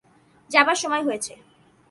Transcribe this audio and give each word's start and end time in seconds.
যাবার 0.51 0.75
সময় 0.75 1.03
হয়েছে! 1.03 1.33